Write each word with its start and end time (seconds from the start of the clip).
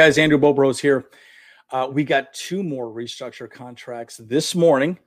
Guys, 0.00 0.16
Andrew 0.16 0.38
Bolt 0.38 0.56
Bros 0.56 0.80
here. 0.80 1.10
Uh, 1.70 1.86
we 1.92 2.04
got 2.04 2.32
two 2.32 2.62
more 2.62 2.86
restructure 2.86 3.50
contracts 3.50 4.16
this 4.16 4.54
morning, 4.54 4.98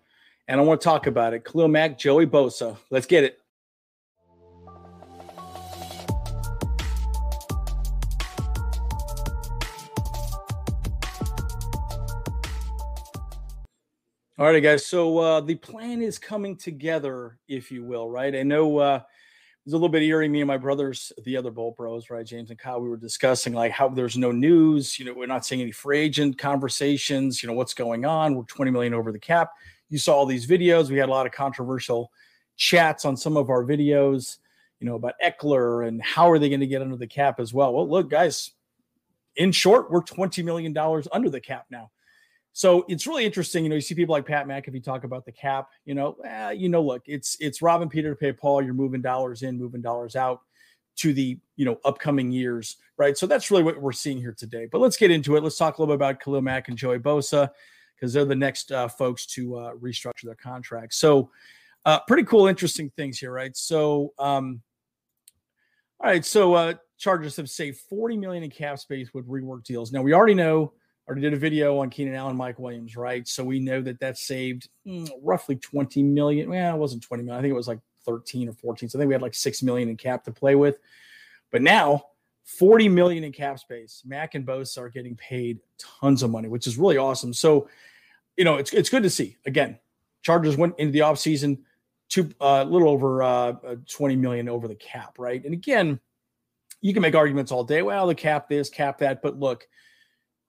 and 0.48 0.62
I 0.62 0.64
want 0.64 0.82
to 0.82 0.86
talk 0.86 1.08
about 1.08 1.34
it. 1.34 1.44
Khalil 1.44 1.68
Mack, 1.68 1.98
Joey 1.98 2.28
Bosa. 2.28 2.78
Let's 2.92 3.08
get 3.08 3.24
it. 3.24 3.40
All 14.38 14.46
right, 14.46 14.62
guys. 14.62 14.86
So 14.86 15.18
uh, 15.18 15.42
the 15.42 15.56
plan 15.56 16.04
is 16.04 16.20
coming 16.20 16.56
together, 16.56 17.40
if 17.48 17.72
you 17.72 17.84
will, 17.84 18.12
right? 18.12 18.36
I 18.36 18.44
know 18.44 18.78
uh, 18.78 19.02
was 19.66 19.74
a 19.74 19.78
little 19.78 19.90
bit 19.90 20.04
eerie. 20.04 20.28
Me 20.28 20.42
and 20.42 20.48
my 20.48 20.58
brothers, 20.58 21.12
the 21.24 21.38
other 21.38 21.52
Bolt 21.52 21.78
Bros, 21.78 22.10
right, 22.10 22.26
James 22.26 22.50
and 22.50 22.60
Kyle, 22.60 22.82
we 22.82 22.90
were 22.90 22.98
discussing 22.98 23.54
like 23.54 23.72
how 23.72 23.88
there's 23.88 24.18
no 24.18 24.32
news. 24.32 25.00
You 25.00 25.06
know, 25.06 25.14
we're 25.14 25.26
not 25.26 25.46
seeing 25.46 25.62
any 25.62 25.72
free 25.72 26.00
agent 26.00 26.38
conversations. 26.38 27.42
You 27.42 27.48
know, 27.48 27.54
what's 27.54 27.74
going 27.74 28.06
on? 28.06 28.36
We're 28.36 28.44
20 28.44 28.72
million 28.72 28.94
over 28.94 29.12
the 29.12 29.20
cap. 29.20 29.52
You 29.90 29.98
saw 29.98 30.16
all 30.16 30.26
these 30.26 30.48
videos. 30.48 30.90
We 30.90 30.98
had 30.98 31.10
a 31.10 31.12
lot 31.12 31.26
of 31.26 31.32
controversial 31.32 32.12
chats 32.58 33.06
on 33.06 33.16
some 33.16 33.38
of 33.38 33.50
our 33.50 33.64
videos. 33.64 34.38
You 34.80 34.88
know 34.88 34.96
about 34.96 35.14
Ekeler 35.24 35.88
and 35.88 36.02
how 36.02 36.30
are 36.30 36.40
they 36.40 36.50
going 36.50 36.60
to 36.60 36.68
get 36.68 36.82
under 36.82 36.98
the 36.98 37.08
cap 37.08 37.40
as 37.40 37.54
well. 37.54 37.74
Well, 37.74 37.90
look, 37.90 38.10
guys. 38.10 38.52
In 39.36 39.52
short, 39.52 39.90
we're 39.90 40.04
20 40.04 40.44
million 40.44 40.74
dollars 40.74 41.08
under 41.12 41.28
the 41.28 41.42
cap 41.42 41.66
now. 41.72 41.90
So 42.54 42.86
it's 42.88 43.08
really 43.08 43.26
interesting. 43.26 43.64
You 43.64 43.70
know, 43.70 43.76
you 43.76 43.82
see 43.82 43.96
people 43.96 44.14
like 44.14 44.28
Pat 44.28 44.48
McAfee 44.48 44.84
talk 44.84 45.04
about 45.04 45.26
the 45.26 45.32
cap. 45.32 45.70
You 45.86 45.96
know, 45.96 46.16
eh, 46.24 46.52
you 46.52 46.70
know, 46.70 46.84
look, 46.84 47.02
it's 47.08 47.36
it's 47.40 47.64
robbing 47.64 47.90
Peter 47.90 48.12
to 48.12 48.16
pay 48.16 48.32
Paul. 48.32 48.62
You're 48.62 48.76
moving 48.76 49.02
dollars 49.02 49.42
in, 49.42 49.58
moving 49.58 49.82
dollars 49.82 50.16
out 50.16 50.42
to 50.98 51.14
the 51.14 51.40
you 51.56 51.66
know 51.66 51.80
upcoming 51.84 52.32
years, 52.32 52.78
right? 52.98 53.18
So 53.18 53.26
that's 53.26 53.50
really 53.50 53.64
what 53.64 53.82
we're 53.82 53.92
seeing 53.92 54.20
here 54.20 54.36
today. 54.38 54.68
But 54.72 54.82
let's 54.82 54.98
get 54.98 55.10
into 55.10 55.36
it. 55.36 55.44
Let's 55.44 55.58
talk 55.58 55.78
a 55.78 55.82
little 55.82 55.94
bit 55.94 55.96
about 55.96 56.20
Khalil 56.20 56.42
Mack 56.42 56.70
and 56.70 56.78
Joey 56.78 57.00
Bosa 57.00 57.50
because 57.96 58.14
they're 58.14 58.24
the 58.24 58.36
next 58.36 58.72
uh, 58.72 58.88
folks 58.88 59.26
to 59.28 59.56
uh, 59.58 59.74
restructure 59.74 60.26
their 60.26 60.36
contracts. 60.36 60.98
So 60.98 61.32
uh, 61.86 62.00
pretty 62.08 62.24
cool, 62.24 62.46
interesting 62.48 62.92
things 62.96 63.18
here, 63.18 63.32
right? 63.32 63.56
So, 63.58 64.14
um, 64.20 64.62
all 66.00 66.10
right, 66.10 66.24
so 66.24 66.54
uh, 66.54 66.74
Chargers 66.98 67.36
have 67.38 67.50
saved 67.50 67.80
40 67.90 68.18
million 68.18 68.44
in 68.44 68.52
cap 68.52 68.78
space 68.78 69.14
with 69.14 69.28
rework 69.28 69.64
deals. 69.64 69.92
Now 69.92 70.02
we 70.02 70.14
already 70.14 70.34
know 70.34 70.74
already 71.08 71.22
did 71.22 71.34
a 71.34 71.38
video 71.38 71.80
on 71.80 71.90
Keenan 71.90 72.16
Allen, 72.16 72.38
Mike 72.38 72.60
Williams, 72.60 72.96
right? 72.96 73.28
So 73.28 73.44
we 73.44 73.60
know 73.60 73.82
that 73.82 74.00
that 74.00 74.18
saved 74.18 74.70
mm, 74.88 75.10
roughly 75.22 75.56
20 75.56 76.02
million. 76.04 76.50
Well, 76.50 76.76
it 76.76 76.80
wasn't 76.80 77.04
20 77.04 77.24
million. 77.24 77.40
I 77.40 77.42
think 77.42 77.52
it 77.52 77.58
was 77.58 77.68
like 77.68 77.80
13 78.06 78.50
or 78.50 78.54
14. 78.54 78.90
So 78.90 78.98
I 78.98 79.02
think 79.02 79.10
we 79.10 79.14
had 79.14 79.22
like 79.22 79.34
6 79.34 79.64
million 79.64 79.90
in 79.90 79.98
cap 79.98 80.24
to 80.26 80.32
play 80.32 80.56
with. 80.56 80.80
But 81.52 81.62
now 81.62 82.06
40 82.46 82.90
million 82.90 83.24
in 83.24 83.32
cap 83.32 83.60
space. 83.60 84.02
Mack 84.06 84.36
and 84.36 84.46
Bosa 84.46 84.80
are 84.80 84.90
getting 84.90 85.16
paid 85.16 85.60
tons 85.78 86.24
of 86.24 86.32
money, 86.32 86.48
which 86.48 86.68
is 86.68 86.78
really 86.78 86.98
awesome. 86.98 87.34
So, 87.34 87.70
you 88.38 88.44
know, 88.44 88.56
it's 88.56 88.74
it's 88.74 88.90
good 88.90 89.04
to 89.04 89.10
see. 89.10 89.38
Again, 89.46 89.80
Chargers 90.22 90.58
went 90.58 90.76
into 90.78 90.92
the 90.92 91.00
offseason 91.00 91.60
to 92.10 92.30
uh, 92.42 92.46
a 92.46 92.62
uh, 92.62 92.64
little 92.66 92.90
over 92.90 93.24
uh, 93.24 93.54
20 93.90 94.16
million 94.18 94.50
over 94.50 94.68
the 94.68 94.76
cap, 94.76 95.18
right? 95.18 95.44
And 95.44 95.54
again, 95.54 96.00
you 96.82 96.94
can 96.94 97.02
make 97.02 97.16
arguments 97.16 97.52
all 97.52 97.64
day. 97.64 97.82
Well, 97.82 98.08
the 98.08 98.16
cap 98.16 98.50
this, 98.50 98.70
cap 98.70 98.98
that, 99.00 99.22
but 99.22 99.40
look, 99.40 99.68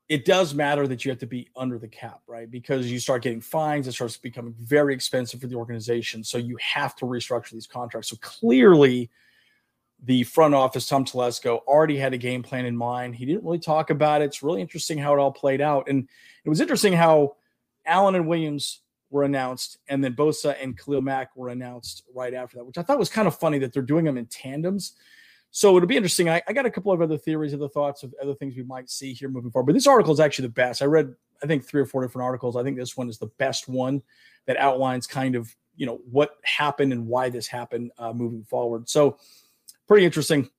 it 0.08 0.24
does 0.24 0.54
matter 0.54 0.86
that 0.86 1.04
you 1.04 1.10
have 1.10 1.18
to 1.20 1.26
be 1.26 1.48
under 1.56 1.78
the 1.78 1.88
cap, 1.88 2.20
right? 2.26 2.50
Because 2.50 2.90
you 2.90 2.98
start 2.98 3.22
getting 3.22 3.40
fines, 3.40 3.88
it 3.88 3.92
starts 3.92 4.16
becoming 4.16 4.54
very 4.60 4.92
expensive 4.92 5.40
for 5.40 5.46
the 5.46 5.54
organization. 5.54 6.22
So 6.22 6.36
you 6.36 6.58
have 6.60 6.94
to 6.96 7.06
restructure 7.06 7.52
these 7.52 7.66
contracts. 7.66 8.10
So 8.10 8.16
clearly, 8.20 9.10
the 10.02 10.22
front 10.24 10.54
office, 10.54 10.86
Tom 10.86 11.06
Telesco, 11.06 11.60
already 11.66 11.96
had 11.96 12.12
a 12.12 12.18
game 12.18 12.42
plan 12.42 12.66
in 12.66 12.76
mind. 12.76 13.14
He 13.14 13.24
didn't 13.24 13.44
really 13.44 13.58
talk 13.58 13.88
about 13.88 14.20
it. 14.20 14.26
It's 14.26 14.42
really 14.42 14.60
interesting 14.60 14.98
how 14.98 15.14
it 15.14 15.18
all 15.18 15.32
played 15.32 15.62
out. 15.62 15.88
And 15.88 16.06
it 16.44 16.48
was 16.50 16.60
interesting 16.60 16.92
how 16.92 17.36
Allen 17.86 18.14
and 18.14 18.28
Williams 18.28 18.80
were 19.08 19.22
announced, 19.22 19.78
and 19.88 20.02
then 20.02 20.14
Bosa 20.14 20.56
and 20.60 20.76
Khalil 20.76 21.00
Mack 21.00 21.34
were 21.36 21.48
announced 21.48 22.02
right 22.12 22.34
after 22.34 22.56
that, 22.56 22.64
which 22.64 22.78
I 22.78 22.82
thought 22.82 22.98
was 22.98 23.08
kind 23.08 23.28
of 23.28 23.38
funny 23.38 23.58
that 23.60 23.72
they're 23.72 23.82
doing 23.82 24.04
them 24.04 24.18
in 24.18 24.26
tandems. 24.26 24.94
So 25.56 25.76
it'll 25.76 25.86
be 25.86 25.96
interesting. 25.96 26.28
I, 26.28 26.42
I, 26.48 26.52
got 26.52 26.66
a 26.66 26.70
couple 26.70 26.90
of 26.90 27.00
other 27.00 27.16
theories, 27.16 27.54
other 27.54 27.68
thoughts 27.68 28.02
of 28.02 28.12
other 28.20 28.34
things 28.34 28.56
we 28.56 28.64
might 28.64 28.90
see 28.90 29.12
here 29.12 29.28
moving 29.28 29.52
forward. 29.52 29.66
But 29.66 29.74
this 29.74 29.86
article 29.86 30.12
is 30.12 30.18
actually 30.18 30.48
the 30.48 30.54
best. 30.54 30.82
I 30.82 30.86
read, 30.86 31.14
I 31.44 31.46
think, 31.46 31.64
three 31.64 31.80
or 31.80 31.86
four 31.86 32.02
different 32.02 32.24
articles. 32.24 32.56
I 32.56 32.64
think 32.64 32.76
this 32.76 32.96
one 32.96 33.08
is 33.08 33.18
the 33.18 33.30
best 33.38 33.68
one 33.68 34.02
that 34.46 34.56
outlines 34.56 35.06
kind 35.06 35.36
of 35.36 35.54
you 35.76 35.86
know 35.86 36.00
what 36.10 36.38
happened 36.42 36.92
and 36.92 37.06
why 37.06 37.28
this 37.28 37.46
happened 37.46 37.92
uh, 37.98 38.12
moving 38.12 38.42
forward. 38.42 38.88
So 38.88 39.16
pretty 39.86 40.04
interesting. 40.04 40.50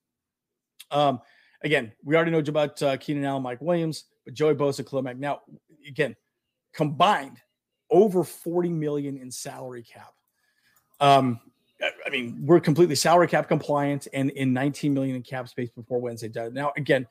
Um, 0.90 1.20
again, 1.62 1.92
we 2.02 2.16
already 2.16 2.30
know 2.30 2.38
about 2.38 2.82
uh, 2.82 2.96
Keenan 2.96 3.26
Allen, 3.26 3.42
Mike 3.42 3.60
Williams, 3.60 4.04
but 4.24 4.32
Joey 4.32 4.54
Bosa, 4.54 5.02
Mack. 5.04 5.18
Now, 5.18 5.42
again, 5.86 6.16
combined 6.72 7.36
over 7.90 8.24
40 8.24 8.70
million 8.70 9.18
in 9.18 9.30
salary 9.30 9.82
cap. 9.82 10.14
Um, 11.00 11.38
I 11.82 12.10
mean, 12.10 12.38
we're 12.40 12.60
completely 12.60 12.94
salary 12.94 13.28
cap 13.28 13.48
compliant 13.48 14.08
and 14.12 14.30
in 14.30 14.52
19 14.52 14.94
million 14.94 15.16
in 15.16 15.22
cap 15.22 15.48
space 15.48 15.70
before 15.70 16.00
Wednesday. 16.00 16.30
Now, 16.50 16.72
again, 16.76 17.06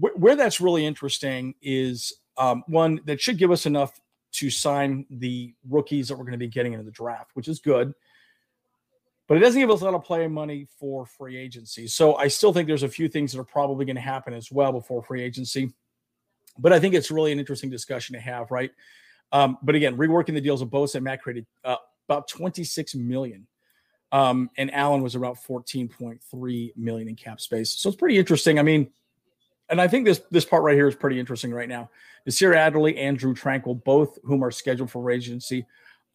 wh- 0.00 0.16
where 0.16 0.34
that's 0.34 0.60
really 0.60 0.86
interesting 0.86 1.54
is 1.60 2.12
um, 2.36 2.62
one 2.68 3.00
that 3.04 3.20
should 3.20 3.38
give 3.38 3.50
us 3.50 3.66
enough 3.66 4.00
to 4.32 4.50
sign 4.50 5.04
the 5.10 5.54
rookies 5.68 6.08
that 6.08 6.16
we're 6.16 6.24
going 6.24 6.32
to 6.32 6.38
be 6.38 6.48
getting 6.48 6.72
into 6.72 6.84
the 6.84 6.90
draft, 6.90 7.30
which 7.34 7.48
is 7.48 7.58
good. 7.58 7.92
But 9.26 9.36
it 9.36 9.40
doesn't 9.40 9.60
give 9.60 9.70
us 9.70 9.82
a 9.82 9.84
lot 9.84 9.94
of 9.94 10.04
play 10.04 10.26
money 10.26 10.66
for 10.78 11.04
free 11.04 11.36
agency. 11.36 11.86
So 11.86 12.16
I 12.16 12.28
still 12.28 12.52
think 12.52 12.66
there's 12.66 12.82
a 12.82 12.88
few 12.88 13.08
things 13.08 13.32
that 13.32 13.40
are 13.40 13.44
probably 13.44 13.84
going 13.84 13.96
to 13.96 14.02
happen 14.02 14.32
as 14.32 14.50
well 14.50 14.72
before 14.72 15.02
free 15.02 15.22
agency. 15.22 15.72
But 16.58 16.72
I 16.72 16.80
think 16.80 16.94
it's 16.94 17.10
really 17.10 17.32
an 17.32 17.38
interesting 17.38 17.68
discussion 17.68 18.14
to 18.14 18.20
have, 18.20 18.50
right? 18.50 18.70
Um, 19.32 19.58
but 19.62 19.74
again, 19.74 19.98
reworking 19.98 20.32
the 20.32 20.40
deals 20.40 20.62
of 20.62 20.68
Bosa 20.68 20.96
and 20.96 21.04
Mack 21.04 21.22
created 21.22 21.46
uh, 21.62 21.76
about 22.08 22.26
26 22.28 22.94
million 22.94 23.46
um, 24.12 24.50
and 24.56 24.72
Allen 24.74 25.02
was 25.02 25.14
about 25.14 25.36
14.3 25.36 26.76
million 26.76 27.08
in 27.08 27.16
cap 27.16 27.40
space. 27.40 27.70
So 27.70 27.88
it's 27.88 27.96
pretty 27.96 28.18
interesting. 28.18 28.58
I 28.58 28.62
mean, 28.62 28.90
and 29.68 29.80
I 29.80 29.88
think 29.88 30.06
this 30.06 30.22
this 30.30 30.44
part 30.44 30.62
right 30.62 30.74
here 30.74 30.88
is 30.88 30.94
pretty 30.94 31.20
interesting 31.20 31.52
right 31.52 31.68
now. 31.68 31.90
Nasir 32.24 32.54
Adderley 32.54 32.96
and 32.96 33.18
Drue 33.18 33.34
Tranquill, 33.34 33.82
both 33.84 34.18
whom 34.24 34.42
are 34.42 34.50
scheduled 34.50 34.90
for 34.90 35.10
agency, 35.10 35.66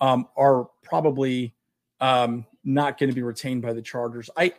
um, 0.01 0.27
are 0.35 0.69
probably 0.81 1.53
um, 2.01 2.45
not 2.63 2.97
going 2.97 3.09
to 3.09 3.15
be 3.15 3.21
retained 3.21 3.61
by 3.61 3.73
the 3.73 3.81
Chargers. 3.81 4.29
I 4.35 4.53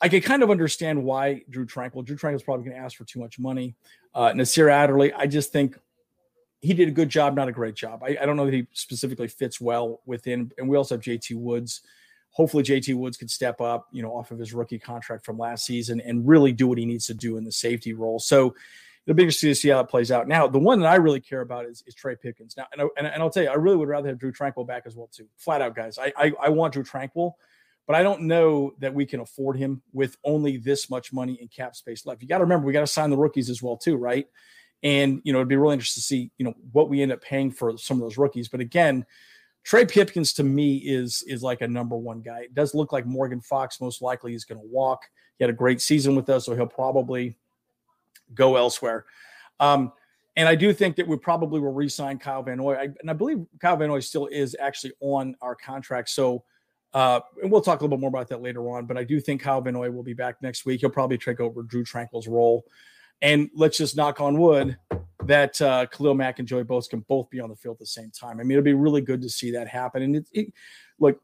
I 0.00 0.08
can 0.08 0.20
kind 0.20 0.42
of 0.42 0.50
understand 0.50 1.02
why 1.02 1.42
Drue 1.50 1.66
Tranquill. 1.66 2.04
Drue 2.04 2.16
Tranquill 2.16 2.36
is 2.36 2.42
probably 2.42 2.66
going 2.66 2.76
to 2.76 2.82
ask 2.82 2.96
for 2.96 3.04
too 3.04 3.18
much 3.18 3.38
money. 3.38 3.74
Uh, 4.14 4.32
Nasir 4.32 4.68
Adderley, 4.68 5.12
I 5.12 5.26
just 5.26 5.50
think 5.50 5.78
he 6.60 6.72
did 6.72 6.88
a 6.88 6.92
good 6.92 7.08
job, 7.08 7.34
not 7.34 7.48
a 7.48 7.52
great 7.52 7.74
job. 7.74 8.02
I, 8.02 8.16
I 8.20 8.26
don't 8.26 8.36
know 8.36 8.46
that 8.46 8.54
he 8.54 8.66
specifically 8.72 9.28
fits 9.28 9.60
well 9.60 10.00
within. 10.06 10.52
And 10.56 10.68
we 10.68 10.76
also 10.76 10.94
have 10.94 11.02
JT 11.02 11.36
Woods 11.36 11.82
hopefully 12.34 12.64
JT 12.64 12.96
Woods 12.96 13.16
can 13.16 13.28
step 13.28 13.60
up, 13.60 13.86
you 13.92 14.02
know, 14.02 14.10
off 14.10 14.32
of 14.32 14.38
his 14.40 14.52
rookie 14.52 14.78
contract 14.78 15.24
from 15.24 15.38
last 15.38 15.64
season 15.64 16.00
and 16.00 16.26
really 16.26 16.52
do 16.52 16.66
what 16.66 16.78
he 16.78 16.84
needs 16.84 17.06
to 17.06 17.14
do 17.14 17.36
in 17.36 17.44
the 17.44 17.52
safety 17.52 17.94
role. 17.94 18.18
So 18.18 18.54
it'll 19.06 19.16
be 19.16 19.22
interesting 19.22 19.50
to 19.50 19.54
see 19.54 19.68
how 19.68 19.78
it 19.78 19.88
plays 19.88 20.10
out. 20.10 20.26
Now, 20.26 20.48
the 20.48 20.58
one 20.58 20.80
that 20.80 20.88
I 20.88 20.96
really 20.96 21.20
care 21.20 21.42
about 21.42 21.64
is, 21.64 21.84
is 21.86 21.94
Trey 21.94 22.16
Pipkins. 22.16 22.56
Now, 22.56 22.66
and, 22.72 22.82
I, 22.82 23.08
and, 23.08 23.22
I'll 23.22 23.30
tell 23.30 23.44
you, 23.44 23.50
I 23.50 23.54
really 23.54 23.76
would 23.76 23.88
rather 23.88 24.08
have 24.08 24.18
Drue 24.18 24.32
Tranquill 24.32 24.66
back 24.66 24.82
as 24.84 24.96
well 24.96 25.08
too. 25.12 25.28
Flat 25.36 25.62
out, 25.62 25.76
guys. 25.76 25.96
I, 25.96 26.12
I, 26.16 26.32
I 26.42 26.48
want 26.48 26.72
Drue 26.72 26.82
Tranquill, 26.82 27.34
but 27.86 27.94
I 27.94 28.02
don't 28.02 28.22
know 28.22 28.74
that 28.80 28.92
we 28.92 29.06
can 29.06 29.20
afford 29.20 29.56
him 29.56 29.80
with 29.92 30.16
only 30.24 30.56
this 30.56 30.90
much 30.90 31.12
money 31.12 31.34
in 31.40 31.46
cap 31.46 31.76
space 31.76 32.04
left. 32.04 32.20
You 32.20 32.26
got 32.26 32.38
to 32.38 32.44
remember, 32.44 32.66
we 32.66 32.72
got 32.72 32.80
to 32.80 32.86
sign 32.88 33.10
the 33.10 33.16
rookies 33.16 33.48
as 33.48 33.62
well 33.62 33.76
too, 33.76 33.94
right? 33.94 34.26
And 34.82 35.20
you 35.22 35.32
know, 35.32 35.38
it'd 35.38 35.48
be 35.48 35.56
really 35.56 35.74
interesting 35.74 36.00
to 36.00 36.06
see, 36.06 36.30
you 36.36 36.44
know, 36.44 36.54
what 36.72 36.88
we 36.88 37.00
end 37.00 37.12
up 37.12 37.22
paying 37.22 37.52
for 37.52 37.78
some 37.78 37.98
of 37.98 38.02
those 38.02 38.18
rookies. 38.18 38.48
But 38.48 38.60
again, 38.60 39.06
Trey 39.64 39.86
Pipkins 39.86 40.34
to 40.34 40.44
me 40.44 40.76
is 40.76 41.24
is 41.26 41.42
like 41.42 41.62
a 41.62 41.68
number 41.68 41.96
one 41.96 42.20
guy. 42.20 42.40
It 42.40 42.54
does 42.54 42.74
look 42.74 42.92
like 42.92 43.06
Morgan 43.06 43.40
Fox 43.40 43.80
most 43.80 44.02
likely 44.02 44.34
is 44.34 44.44
going 44.44 44.60
to 44.60 44.66
walk. 44.66 45.02
He 45.38 45.44
had 45.44 45.50
a 45.50 45.56
great 45.56 45.80
season 45.80 46.14
with 46.14 46.28
us, 46.28 46.46
so 46.46 46.54
he'll 46.54 46.66
probably 46.66 47.36
go 48.34 48.56
elsewhere. 48.56 49.06
Um, 49.58 49.92
and 50.36 50.48
I 50.48 50.54
do 50.54 50.72
think 50.72 50.96
that 50.96 51.06
we 51.06 51.16
probably 51.16 51.60
will 51.60 51.72
re-sign 51.72 52.18
Kyle 52.18 52.42
Van 52.42 52.58
Noy. 52.58 52.74
I, 52.74 52.82
and 52.84 53.08
I 53.08 53.12
believe 53.12 53.44
Kyle 53.60 53.76
Van 53.76 53.88
Noy 53.88 54.00
still 54.00 54.26
is 54.26 54.56
actually 54.60 54.92
on 55.00 55.36
our 55.40 55.54
contract. 55.54 56.08
So, 56.10 56.44
uh, 56.92 57.20
and 57.40 57.50
we'll 57.50 57.60
talk 57.60 57.80
a 57.80 57.84
little 57.84 57.96
bit 57.96 58.00
more 58.00 58.08
about 58.08 58.28
that 58.28 58.42
later 58.42 58.68
on. 58.70 58.86
But 58.86 58.96
I 58.96 59.04
do 59.04 59.20
think 59.20 59.42
Kyle 59.42 59.60
Van 59.60 59.74
Noy 59.74 59.90
will 59.90 60.02
be 60.02 60.12
back 60.14 60.42
next 60.42 60.66
week. 60.66 60.80
He'll 60.80 60.90
probably 60.90 61.18
take 61.18 61.40
over 61.40 61.62
Drue 61.62 61.84
Tranquill's 61.84 62.26
role. 62.26 62.64
And 63.22 63.48
let's 63.54 63.78
just 63.78 63.96
knock 63.96 64.20
on 64.20 64.38
wood 64.38 64.76
that 65.26 65.60
uh, 65.60 65.86
Khalil 65.86 66.14
Mack 66.14 66.38
and 66.38 66.48
Joey 66.48 66.64
Bosa 66.64 66.90
can 66.90 67.00
both 67.00 67.30
be 67.30 67.40
on 67.40 67.48
the 67.48 67.56
field 67.56 67.74
at 67.74 67.80
the 67.80 67.86
same 67.86 68.10
time. 68.10 68.40
I 68.40 68.42
mean, 68.42 68.52
it'll 68.52 68.64
be 68.64 68.74
really 68.74 69.00
good 69.00 69.22
to 69.22 69.28
see 69.28 69.50
that 69.52 69.68
happen. 69.68 70.02
And 70.02 70.16
it, 70.16 70.26
it 70.32 70.52
look 70.98 71.20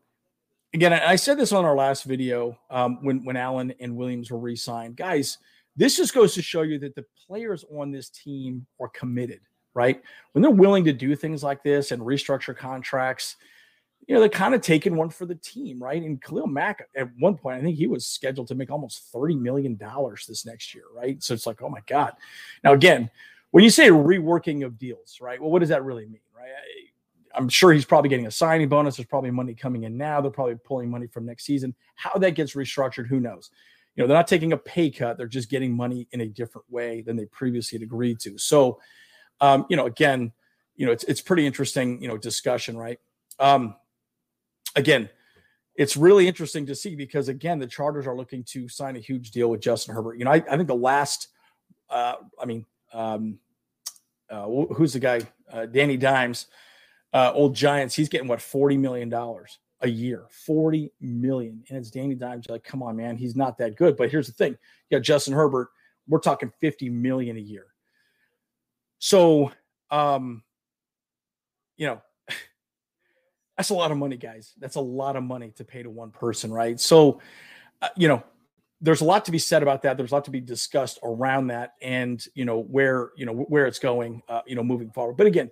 again. 0.74 0.92
I 0.92 1.16
said 1.16 1.38
this 1.38 1.52
on 1.52 1.64
our 1.64 1.76
last 1.76 2.04
video 2.04 2.58
um, 2.70 3.02
when 3.04 3.24
when 3.24 3.36
Allen 3.36 3.74
and 3.80 3.96
Williams 3.96 4.30
were 4.30 4.38
re-signed, 4.38 4.96
guys. 4.96 5.38
This 5.76 5.96
just 5.96 6.12
goes 6.12 6.34
to 6.34 6.42
show 6.42 6.62
you 6.62 6.78
that 6.80 6.94
the 6.94 7.04
players 7.26 7.64
on 7.74 7.90
this 7.90 8.10
team 8.10 8.66
are 8.80 8.88
committed, 8.88 9.40
right? 9.72 10.02
When 10.32 10.42
they're 10.42 10.50
willing 10.50 10.84
to 10.84 10.92
do 10.92 11.14
things 11.14 11.42
like 11.42 11.62
this 11.62 11.92
and 11.92 12.02
restructure 12.02 12.54
contracts, 12.54 13.36
you 14.06 14.14
know, 14.14 14.20
they're 14.20 14.28
kind 14.28 14.54
of 14.54 14.60
taking 14.60 14.96
one 14.96 15.08
for 15.08 15.26
the 15.26 15.36
team, 15.36 15.82
right? 15.82 16.02
And 16.02 16.20
Khalil 16.20 16.48
Mack, 16.48 16.88
at 16.96 17.08
one 17.18 17.36
point, 17.36 17.56
I 17.56 17.60
think 17.62 17.76
he 17.76 17.86
was 17.86 18.04
scheduled 18.04 18.48
to 18.48 18.54
make 18.54 18.70
almost 18.70 19.12
$30 19.12 19.40
million 19.40 19.78
this 20.28 20.44
next 20.44 20.74
year, 20.74 20.84
right? 20.94 21.22
So 21.22 21.34
it's 21.34 21.46
like, 21.46 21.62
oh 21.62 21.68
my 21.68 21.80
God. 21.86 22.12
Now, 22.64 22.72
again, 22.72 23.10
when 23.50 23.64
you 23.64 23.70
say 23.70 23.88
reworking 23.88 24.64
of 24.64 24.78
deals, 24.78 25.18
right? 25.20 25.40
Well, 25.40 25.50
what 25.50 25.60
does 25.60 25.68
that 25.70 25.84
really 25.84 26.06
mean, 26.06 26.20
right? 26.36 26.48
I'm 27.34 27.48
sure 27.48 27.72
he's 27.72 27.84
probably 27.84 28.08
getting 28.08 28.26
a 28.26 28.30
signing 28.30 28.68
bonus. 28.68 28.96
There's 28.96 29.06
probably 29.06 29.30
money 29.30 29.54
coming 29.54 29.84
in 29.84 29.96
now. 29.96 30.20
They're 30.20 30.30
probably 30.30 30.56
pulling 30.56 30.90
money 30.90 31.06
from 31.06 31.26
next 31.26 31.44
season. 31.44 31.74
How 31.94 32.18
that 32.18 32.32
gets 32.32 32.54
restructured, 32.54 33.06
who 33.06 33.20
knows? 33.20 33.50
You 33.94 34.02
know, 34.02 34.08
they're 34.08 34.16
not 34.16 34.28
taking 34.28 34.52
a 34.52 34.56
pay 34.56 34.90
cut. 34.90 35.16
They're 35.16 35.26
just 35.26 35.50
getting 35.50 35.76
money 35.76 36.08
in 36.12 36.22
a 36.22 36.26
different 36.26 36.68
way 36.70 37.02
than 37.02 37.16
they 37.16 37.26
previously 37.26 37.78
had 37.78 37.82
agreed 37.82 38.20
to. 38.20 38.38
So, 38.38 38.80
um, 39.40 39.66
you 39.68 39.76
know, 39.76 39.86
again, 39.86 40.32
you 40.76 40.86
know, 40.86 40.92
it's 40.92 41.04
it's 41.04 41.20
pretty 41.20 41.46
interesting, 41.46 42.00
you 42.00 42.08
know, 42.08 42.16
discussion, 42.16 42.76
right? 42.76 42.98
Um, 43.38 43.74
again, 44.76 45.10
it's 45.74 45.96
really 45.96 46.26
interesting 46.26 46.66
to 46.66 46.74
see 46.74 46.94
because 46.94 47.28
again, 47.28 47.58
the 47.58 47.66
Chargers 47.66 48.06
are 48.06 48.16
looking 48.16 48.44
to 48.44 48.68
sign 48.68 48.96
a 48.96 49.00
huge 49.00 49.30
deal 49.30 49.50
with 49.50 49.60
Justin 49.60 49.94
Herbert. 49.94 50.18
You 50.18 50.24
know, 50.24 50.32
I, 50.32 50.42
I 50.50 50.56
think 50.56 50.68
the 50.68 50.74
last, 50.74 51.28
uh, 51.90 52.14
I 52.40 52.44
mean, 52.44 52.64
um, 52.92 53.38
uh, 54.28 54.46
who's 54.46 54.92
the 54.92 55.00
guy? 55.00 55.20
Uh, 55.50 55.66
Danny 55.66 55.96
Dimes, 55.96 56.46
uh, 57.12 57.32
old 57.34 57.54
Giants. 57.54 57.94
He's 57.94 58.08
getting 58.08 58.28
what 58.28 58.40
forty 58.40 58.76
million 58.76 59.08
dollars 59.08 59.58
a 59.80 59.88
year, 59.88 60.26
forty 60.30 60.92
million, 61.00 61.64
and 61.68 61.78
it's 61.78 61.90
Danny 61.90 62.14
Dimes. 62.14 62.46
You're 62.46 62.54
like, 62.54 62.64
come 62.64 62.82
on, 62.82 62.96
man, 62.96 63.16
he's 63.16 63.34
not 63.34 63.58
that 63.58 63.76
good. 63.76 63.96
But 63.96 64.10
here's 64.10 64.26
the 64.26 64.32
thing: 64.32 64.56
you 64.88 64.98
got 64.98 65.02
Justin 65.04 65.34
Herbert. 65.34 65.68
We're 66.06 66.20
talking 66.20 66.52
fifty 66.60 66.88
million 66.88 67.36
a 67.36 67.40
year. 67.40 67.66
So, 68.98 69.50
um, 69.90 70.42
you 71.76 71.86
know, 71.86 72.00
that's 73.56 73.70
a 73.70 73.74
lot 73.74 73.90
of 73.90 73.98
money, 73.98 74.16
guys. 74.16 74.52
That's 74.58 74.76
a 74.76 74.80
lot 74.80 75.16
of 75.16 75.24
money 75.24 75.52
to 75.56 75.64
pay 75.64 75.82
to 75.82 75.90
one 75.90 76.10
person, 76.10 76.52
right? 76.52 76.78
So, 76.78 77.20
uh, 77.82 77.88
you 77.96 78.06
know, 78.06 78.22
there's 78.80 79.00
a 79.00 79.04
lot 79.04 79.24
to 79.26 79.30
be 79.30 79.38
said 79.38 79.62
about 79.62 79.82
that. 79.82 79.96
There's 79.96 80.10
a 80.10 80.14
lot 80.14 80.24
to 80.24 80.30
be 80.30 80.40
discussed 80.40 80.98
around 81.02 81.48
that, 81.48 81.74
and 81.82 82.24
you 82.34 82.44
know 82.44 82.60
where 82.60 83.10
you 83.16 83.26
know 83.26 83.32
where 83.32 83.66
it's 83.66 83.78
going, 83.78 84.22
uh, 84.28 84.40
you 84.46 84.54
know, 84.54 84.62
moving 84.62 84.90
forward. 84.90 85.16
But 85.16 85.26
again, 85.26 85.50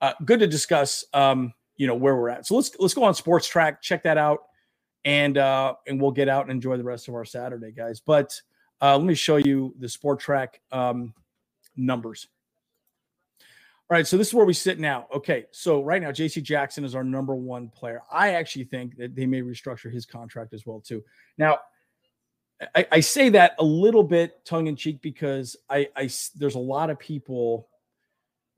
uh, 0.00 0.14
good 0.24 0.40
to 0.40 0.46
discuss, 0.46 1.04
um, 1.12 1.52
you 1.76 1.86
know, 1.86 1.94
where 1.94 2.16
we're 2.16 2.30
at. 2.30 2.46
So 2.46 2.56
let's 2.56 2.70
let's 2.78 2.94
go 2.94 3.04
on 3.04 3.14
Spotrac, 3.14 3.80
check 3.82 4.02
that 4.04 4.16
out, 4.16 4.44
and 5.04 5.36
uh, 5.36 5.74
and 5.86 6.00
we'll 6.00 6.10
get 6.10 6.28
out 6.28 6.42
and 6.42 6.50
enjoy 6.50 6.76
the 6.76 6.84
rest 6.84 7.08
of 7.08 7.14
our 7.14 7.24
Saturday, 7.24 7.72
guys. 7.72 8.00
But 8.00 8.40
uh, 8.80 8.96
let 8.96 9.06
me 9.06 9.14
show 9.14 9.36
you 9.36 9.74
the 9.78 9.86
Spotrac 9.86 10.48
um, 10.72 11.12
numbers. 11.76 12.28
All 13.90 13.96
right, 13.96 14.06
so 14.06 14.16
this 14.16 14.28
is 14.28 14.34
where 14.34 14.46
we 14.46 14.54
sit 14.54 14.78
now. 14.78 15.08
Okay, 15.12 15.46
so 15.50 15.82
right 15.82 16.00
now, 16.00 16.12
J.C. 16.12 16.40
Jackson 16.40 16.84
is 16.84 16.94
our 16.94 17.02
number 17.02 17.34
one 17.34 17.68
player. 17.68 18.02
I 18.10 18.34
actually 18.34 18.64
think 18.64 18.96
that 18.98 19.16
they 19.16 19.26
may 19.26 19.42
restructure 19.42 19.92
his 19.92 20.06
contract 20.06 20.54
as 20.54 20.64
well 20.64 20.78
too. 20.78 21.02
Now, 21.38 21.58
I, 22.74 22.86
I 22.92 23.00
say 23.00 23.30
that 23.30 23.54
a 23.58 23.64
little 23.64 24.02
bit 24.02 24.44
tongue 24.44 24.66
in 24.66 24.76
cheek 24.76 25.00
because 25.00 25.56
I, 25.68 25.88
I 25.96 26.10
there's 26.36 26.54
a 26.54 26.60
lot 26.60 26.90
of 26.90 26.98
people 26.98 27.68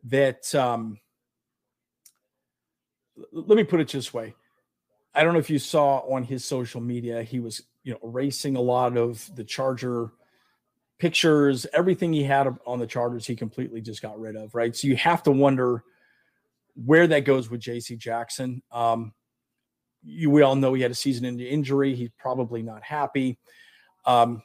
that 0.04 0.52
um, 0.54 0.98
let 3.32 3.56
me 3.56 3.64
put 3.64 3.80
it 3.80 3.88
this 3.88 4.12
way. 4.12 4.34
I 5.14 5.22
don't 5.22 5.34
know 5.34 5.38
if 5.38 5.50
you 5.50 5.58
saw 5.58 5.98
on 5.98 6.24
his 6.24 6.44
social 6.44 6.80
media, 6.80 7.22
he 7.22 7.38
was 7.38 7.62
you 7.84 7.92
know 7.92 7.98
erasing 8.02 8.56
a 8.56 8.60
lot 8.60 8.96
of 8.96 9.30
the 9.36 9.44
Charger 9.44 10.10
pictures, 10.98 11.66
everything 11.72 12.12
he 12.12 12.22
had 12.22 12.48
on 12.66 12.78
the 12.78 12.86
Chargers, 12.86 13.26
he 13.26 13.34
completely 13.34 13.80
just 13.80 14.02
got 14.02 14.20
rid 14.20 14.36
of, 14.36 14.54
right? 14.54 14.74
So 14.74 14.86
you 14.86 14.96
have 14.96 15.22
to 15.24 15.32
wonder 15.32 15.82
where 16.74 17.06
that 17.08 17.24
goes 17.24 17.50
with 17.50 17.60
JC 17.60 17.98
Jackson. 17.98 18.62
Um, 18.70 19.12
you, 20.04 20.30
we 20.30 20.42
all 20.42 20.56
know 20.56 20.74
he 20.74 20.82
had 20.82 20.90
a 20.90 20.94
season 20.94 21.24
ending 21.26 21.46
injury. 21.46 21.94
He's 21.94 22.10
probably 22.18 22.62
not 22.62 22.82
happy. 22.82 23.38
Um, 24.04 24.42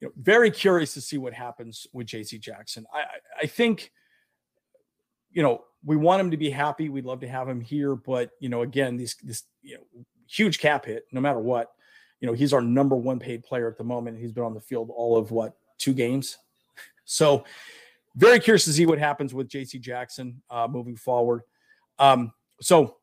you 0.00 0.08
know, 0.08 0.12
very 0.16 0.50
curious 0.50 0.94
to 0.94 1.00
see 1.00 1.18
what 1.18 1.32
happens 1.32 1.86
with 1.92 2.06
JC 2.06 2.40
Jackson. 2.40 2.86
I, 2.92 3.04
I 3.42 3.46
think, 3.46 3.90
you 5.30 5.42
know, 5.42 5.64
we 5.84 5.96
want 5.96 6.20
him 6.20 6.30
to 6.30 6.36
be 6.36 6.50
happy. 6.50 6.88
We'd 6.88 7.04
love 7.04 7.20
to 7.20 7.28
have 7.28 7.48
him 7.48 7.60
here, 7.60 7.94
but 7.94 8.30
you 8.40 8.48
know, 8.48 8.62
again, 8.62 8.96
this 8.96 9.14
this 9.16 9.44
you 9.62 9.76
know 9.76 10.04
huge 10.26 10.58
cap 10.58 10.86
hit, 10.86 11.04
no 11.12 11.20
matter 11.20 11.38
what 11.38 11.70
you 12.24 12.26
know, 12.26 12.32
he's 12.32 12.54
our 12.54 12.62
number 12.62 12.96
one 12.96 13.18
paid 13.18 13.44
player 13.44 13.68
at 13.68 13.76
the 13.76 13.84
moment. 13.84 14.18
He's 14.18 14.32
been 14.32 14.44
on 14.44 14.54
the 14.54 14.60
field 14.60 14.88
all 14.88 15.18
of 15.18 15.30
what 15.30 15.58
two 15.78 15.92
games. 15.92 16.38
So, 17.06 17.44
very 18.16 18.40
curious 18.40 18.64
to 18.64 18.72
see 18.72 18.86
what 18.86 18.98
happens 18.98 19.34
with 19.34 19.46
J.C. 19.46 19.78
Jackson 19.78 20.40
uh, 20.48 20.66
moving 20.66 20.96
forward. 20.96 21.42
Um, 21.98 22.32
so, 22.62 22.96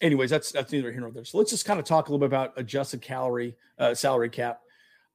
anyways, 0.00 0.30
that's 0.30 0.52
that's 0.52 0.72
neither 0.72 0.90
here 0.90 1.00
nor 1.00 1.10
there. 1.10 1.24
So 1.24 1.38
let's 1.38 1.50
just 1.50 1.64
kind 1.64 1.78
of 1.78 1.86
talk 1.86 2.08
a 2.08 2.12
little 2.12 2.26
bit 2.26 2.26
about 2.26 2.52
adjusted 2.56 3.02
calorie 3.02 3.56
uh, 3.78 3.94
salary 3.94 4.30
cap. 4.30 4.60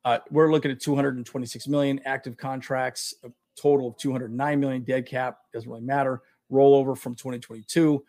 Uh, 0.03 0.19
we're 0.31 0.51
looking 0.51 0.71
at 0.71 0.79
226 0.79 1.67
million 1.67 1.99
active 2.05 2.37
contracts, 2.37 3.13
a 3.23 3.29
total 3.55 3.87
of 3.87 3.97
209 3.97 4.59
million 4.59 4.83
dead 4.83 5.05
cap. 5.05 5.39
Doesn't 5.53 5.69
really 5.69 5.83
matter. 5.83 6.21
Rollover 6.51 6.97
from 6.97 7.15
2022, 7.15 8.03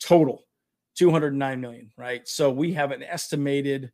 total 0.00 0.44
209 0.96 1.60
million. 1.60 1.90
Right. 1.96 2.26
So 2.26 2.50
we 2.50 2.72
have 2.72 2.90
an 2.90 3.02
estimated 3.02 3.92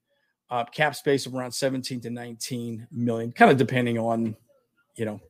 uh, 0.51 0.65
cap 0.67 0.95
space 0.95 1.27
of 1.27 1.35
around 1.35 1.53
17 1.53 2.01
to 2.03 2.11
19 2.11 2.87
million, 2.93 3.33
kind 3.33 3.51
of 3.51 3.57
depending 3.57 3.99
on, 3.99 4.37
you 4.97 5.05
know, 5.05 5.21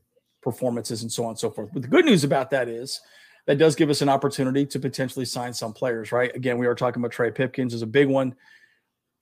performances 0.43 1.03
and 1.03 1.13
so 1.13 1.25
on 1.25 1.31
and 1.31 1.39
so 1.39 1.51
forth. 1.51 1.71
But 1.73 1.83
the 1.83 1.89
good 1.89 2.05
news 2.05 2.25
about 2.25 2.51
that 2.51 2.69
is 2.69 3.01
that 3.47 3.59
does 3.59 3.75
give 3.75 3.91
us 3.91 4.03
an 4.03 4.09
opportunity 4.09 4.65
to 4.67 4.79
potentially 4.79 5.25
sign 5.25 5.53
some 5.53 5.73
players, 5.73 6.13
right? 6.13 6.35
Again, 6.35 6.59
we 6.59 6.67
are 6.67 6.75
talking 6.75 7.01
about 7.01 7.13
Trey 7.13 7.31
Pipkins 7.31 7.75
is 7.75 7.83
a 7.83 7.87
big 7.87 8.09
one. 8.09 8.35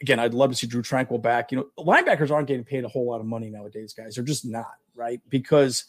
Again, 0.03 0.19
I'd 0.19 0.35
love 0.35 0.51
to 0.51 0.57
see 0.57 0.67
Drue 0.67 0.83
Tranquill 0.83 1.21
back. 1.21 1.53
You 1.53 1.59
know, 1.59 1.85
linebackers 1.85 2.31
aren't 2.31 2.49
getting 2.49 2.65
paid 2.65 2.85
a 2.85 2.89
whole 2.89 3.07
lot 3.07 3.21
of 3.21 3.27
money 3.27 3.51
nowadays, 3.51 3.93
guys. 3.93 4.15
They're 4.15 4.25
just 4.25 4.45
not, 4.45 4.75
right? 4.95 5.21
Because, 5.29 5.85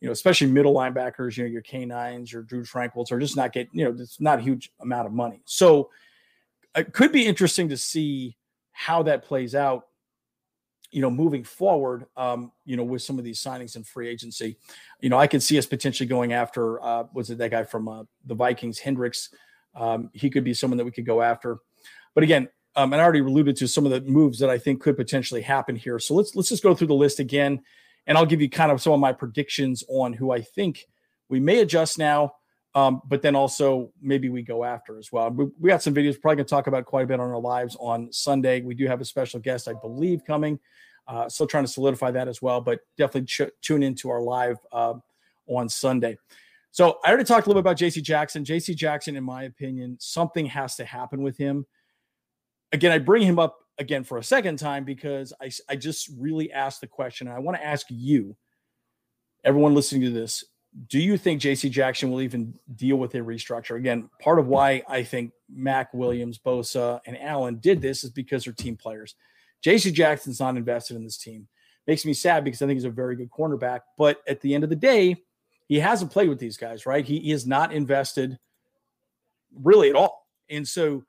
you 0.00 0.06
know, 0.06 0.12
especially 0.12 0.48
middle 0.48 0.74
linebackers, 0.74 1.36
you 1.36 1.44
know, 1.44 1.50
your 1.50 1.62
K9s, 1.62 2.32
your 2.32 2.42
Drue 2.42 2.64
Tranquills 2.64 3.10
are 3.10 3.18
just 3.18 3.36
not 3.36 3.52
getting, 3.52 3.70
you 3.72 3.84
know, 3.84 3.96
it's 3.98 4.20
not 4.20 4.38
a 4.38 4.42
huge 4.42 4.70
amount 4.80 5.06
of 5.06 5.12
money. 5.12 5.42
So 5.44 5.90
it 6.76 6.92
could 6.92 7.10
be 7.10 7.26
interesting 7.26 7.68
to 7.70 7.76
see 7.76 8.36
how 8.72 9.02
that 9.04 9.24
plays 9.24 9.56
out 9.56 9.87
you 10.90 11.02
know, 11.02 11.10
moving 11.10 11.44
forward, 11.44 12.06
um, 12.16 12.50
you 12.64 12.76
know, 12.76 12.84
with 12.84 13.02
some 13.02 13.18
of 13.18 13.24
these 13.24 13.42
signings 13.42 13.76
and 13.76 13.86
free 13.86 14.08
agency, 14.08 14.56
you 15.00 15.08
know, 15.08 15.18
I 15.18 15.26
could 15.26 15.42
see 15.42 15.58
us 15.58 15.66
potentially 15.66 16.06
going 16.06 16.32
after, 16.32 16.82
uh, 16.82 17.04
was 17.12 17.30
it 17.30 17.38
that 17.38 17.50
guy 17.50 17.64
from 17.64 17.88
uh, 17.88 18.04
the 18.24 18.34
Vikings, 18.34 18.80
Kendricks? 18.80 19.30
Um, 19.74 20.10
he 20.12 20.30
could 20.30 20.44
be 20.44 20.54
someone 20.54 20.78
that 20.78 20.84
we 20.84 20.90
could 20.90 21.06
go 21.06 21.20
after. 21.20 21.58
But 22.14 22.24
again, 22.24 22.48
um, 22.74 22.92
and 22.92 23.02
I 23.02 23.04
already 23.04 23.20
alluded 23.20 23.56
to 23.56 23.68
some 23.68 23.86
of 23.86 23.92
the 23.92 24.00
moves 24.02 24.38
that 24.38 24.50
I 24.50 24.58
think 24.58 24.80
could 24.80 24.96
potentially 24.96 25.42
happen 25.42 25.76
here. 25.76 25.98
So 25.98 26.14
let's 26.14 26.34
let's 26.36 26.48
just 26.48 26.62
go 26.62 26.74
through 26.74 26.86
the 26.86 26.94
list 26.94 27.18
again, 27.18 27.60
and 28.06 28.16
I'll 28.16 28.26
give 28.26 28.40
you 28.40 28.48
kind 28.48 28.70
of 28.70 28.80
some 28.80 28.92
of 28.92 29.00
my 29.00 29.12
predictions 29.12 29.82
on 29.88 30.12
who 30.12 30.30
I 30.30 30.40
think 30.40 30.86
we 31.28 31.40
may 31.40 31.60
adjust 31.60 31.98
now, 31.98 32.34
um, 32.78 33.02
but 33.08 33.22
then 33.22 33.34
also 33.34 33.90
maybe 34.00 34.28
we 34.28 34.40
go 34.40 34.62
after 34.62 34.98
as 34.98 35.10
well. 35.10 35.30
We, 35.30 35.46
we 35.58 35.68
got 35.68 35.82
some 35.82 35.92
videos 35.92 36.20
probably 36.20 36.36
going 36.36 36.46
to 36.46 36.50
talk 36.50 36.68
about 36.68 36.84
quite 36.84 37.02
a 37.02 37.06
bit 37.08 37.18
on 37.18 37.28
our 37.28 37.40
lives 37.40 37.76
on 37.80 38.12
Sunday. 38.12 38.60
We 38.60 38.76
do 38.76 38.86
have 38.86 39.00
a 39.00 39.04
special 39.04 39.40
guest, 39.40 39.66
I 39.66 39.72
believe, 39.72 40.24
coming. 40.24 40.60
Uh, 41.08 41.28
still 41.28 41.48
trying 41.48 41.64
to 41.64 41.70
solidify 41.70 42.12
that 42.12 42.28
as 42.28 42.40
well, 42.40 42.60
but 42.60 42.78
definitely 42.96 43.26
ch- 43.26 43.50
tune 43.62 43.82
into 43.82 44.10
our 44.10 44.22
live 44.22 44.58
uh, 44.70 44.94
on 45.48 45.68
Sunday. 45.68 46.16
So 46.70 47.00
I 47.04 47.08
already 47.08 47.24
talked 47.24 47.46
a 47.46 47.50
little 47.50 47.60
bit 47.60 47.68
about 47.68 47.78
JC 47.78 48.00
Jackson. 48.00 48.44
JC 48.44 48.76
Jackson, 48.76 49.16
in 49.16 49.24
my 49.24 49.44
opinion, 49.44 49.96
something 49.98 50.46
has 50.46 50.76
to 50.76 50.84
happen 50.84 51.22
with 51.22 51.36
him. 51.36 51.66
Again, 52.70 52.92
I 52.92 52.98
bring 52.98 53.22
him 53.22 53.40
up 53.40 53.58
again 53.78 54.04
for 54.04 54.18
a 54.18 54.22
second 54.22 54.58
time 54.58 54.84
because 54.84 55.32
I, 55.42 55.50
I 55.68 55.74
just 55.74 56.10
really 56.16 56.52
asked 56.52 56.80
the 56.80 56.86
question. 56.86 57.26
And 57.26 57.34
I 57.34 57.40
want 57.40 57.56
to 57.56 57.66
ask 57.66 57.86
you, 57.90 58.36
everyone 59.42 59.74
listening 59.74 60.02
to 60.02 60.10
this, 60.10 60.44
do 60.86 61.00
you 61.00 61.16
think 61.18 61.40
JC 61.40 61.70
Jackson 61.70 62.10
will 62.10 62.20
even 62.20 62.54
deal 62.76 62.96
with 62.96 63.14
a 63.14 63.18
restructure? 63.18 63.76
Again, 63.76 64.08
part 64.20 64.38
of 64.38 64.46
why 64.46 64.82
I 64.88 65.02
think 65.02 65.32
Mack 65.52 65.92
Williams, 65.92 66.38
Bosa, 66.38 67.00
and 67.06 67.18
Allen 67.20 67.56
did 67.56 67.80
this 67.80 68.04
is 68.04 68.10
because 68.10 68.44
they're 68.44 68.52
team 68.52 68.76
players. 68.76 69.16
JC 69.64 69.92
Jackson's 69.92 70.40
not 70.40 70.56
invested 70.56 70.96
in 70.96 71.04
this 71.04 71.18
team. 71.18 71.48
Makes 71.86 72.04
me 72.04 72.14
sad 72.14 72.44
because 72.44 72.62
I 72.62 72.66
think 72.66 72.76
he's 72.76 72.84
a 72.84 72.90
very 72.90 73.16
good 73.16 73.30
cornerback. 73.30 73.80
But 73.96 74.22
at 74.28 74.40
the 74.40 74.54
end 74.54 74.62
of 74.62 74.70
the 74.70 74.76
day, 74.76 75.16
he 75.66 75.80
hasn't 75.80 76.12
played 76.12 76.28
with 76.28 76.38
these 76.38 76.56
guys, 76.56 76.86
right? 76.86 77.04
He, 77.04 77.18
he 77.18 77.32
is 77.32 77.46
not 77.46 77.72
invested 77.72 78.38
really 79.62 79.90
at 79.90 79.96
all. 79.96 80.26
And 80.48 80.66
so 80.68 81.04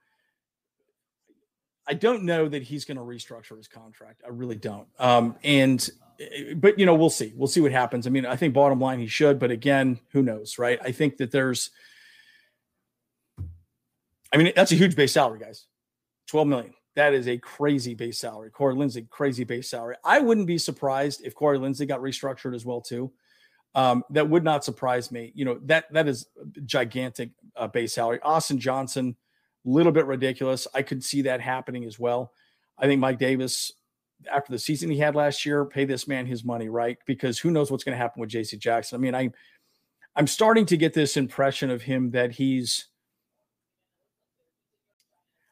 I 1.86 1.94
don't 1.94 2.24
know 2.24 2.48
that 2.48 2.64
he's 2.64 2.86
going 2.86 2.98
to 2.98 3.04
restructure 3.04 3.58
his 3.58 3.68
contract. 3.68 4.22
I 4.26 4.30
really 4.30 4.56
don't. 4.56 4.88
Um, 5.00 5.36
and 5.44 5.88
but 6.56 6.78
you 6.78 6.86
know, 6.86 6.96
we'll 6.96 7.10
see. 7.10 7.34
We'll 7.36 7.48
see 7.48 7.62
what 7.62 7.72
happens. 7.72 8.08
I 8.08 8.10
mean, 8.10 8.26
I 8.26 8.36
think 8.36 8.54
bottom 8.54 8.80
line 8.80 9.00
he 9.00 9.08
should, 9.08 9.40
but 9.40 9.52
again, 9.52 10.00
who 10.12 10.22
knows, 10.22 10.58
right? 10.58 10.80
I 10.84 10.92
think 10.92 11.18
that 11.18 11.32
there's 11.32 11.72
I 14.32 14.38
mean, 14.38 14.52
that's 14.56 14.72
a 14.72 14.76
huge 14.76 14.96
base 14.96 15.14
salary, 15.14 15.40
guys. 15.40 15.66
12 16.28 16.48
million. 16.48 16.74
That 16.96 17.14
is 17.14 17.28
a 17.28 17.38
crazy 17.38 17.94
base 17.94 18.20
salary. 18.20 18.50
Corey 18.52 18.76
Linsley, 18.76 19.10
crazy 19.10 19.44
base 19.44 19.70
salary. 19.70 19.96
I 20.04 20.20
wouldn't 20.20 20.48
be 20.48 20.58
surprised 20.58 21.22
if 21.24 21.34
Corey 21.34 21.58
Linsley 21.58 21.88
got 21.88 22.02
restructured 22.02 22.56
as 22.56 22.66
well 22.66 22.82
too. 22.82 23.12
Um, 23.76 24.04
that 24.10 24.30
would 24.30 24.44
not 24.44 24.66
surprise 24.66 25.12
me. 25.12 25.32
You 25.36 25.46
know 25.46 25.60
that 25.66 25.86
that 25.94 26.08
is 26.08 26.28
gigantic 26.66 27.30
uh, 27.56 27.68
base 27.68 27.94
salary. 27.94 28.20
Austin 28.22 28.60
Johnson, 28.60 29.16
a 29.66 29.70
little 29.70 29.92
bit 29.92 30.08
ridiculous. 30.08 30.68
I 30.74 30.82
could 30.82 31.04
see 31.04 31.22
that 31.24 31.40
happening 31.40 31.86
as 31.86 32.00
well. 32.00 32.34
I 32.78 32.88
think 32.88 33.00
Mike 33.00 33.20
Davis, 33.20 33.72
after 34.32 34.52
the 34.52 34.60
season 34.60 34.90
he 34.90 34.98
had 34.98 35.16
last 35.16 35.46
year, 35.46 35.66
pay 35.66 35.86
this 35.86 36.08
man 36.08 36.26
his 36.26 36.44
money, 36.44 36.70
right? 36.70 36.98
Because 37.06 37.40
who 37.40 37.52
knows 37.52 37.72
what's 37.72 37.84
going 37.84 37.94
to 37.94 38.02
happen 38.02 38.20
with 38.20 38.30
JC 38.30 38.58
Jackson. 38.60 38.98
I 38.98 39.00
mean, 39.00 39.16
I 39.16 39.32
I'm 40.16 40.28
starting 40.28 40.66
to 40.68 40.78
get 40.78 40.94
this 40.94 41.18
impression 41.18 41.70
of 41.70 41.82
him 41.82 42.12
that 42.12 42.32
he's 42.32 42.88